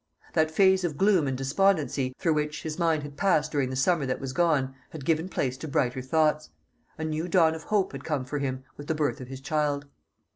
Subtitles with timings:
[0.33, 4.07] That phase of gloom and despondency, through which, his mind had passed during the summer
[4.07, 6.49] that was gone, had given place to brighter thoughts.
[6.97, 9.85] A new dawn of hope had come for him with the birth of his child.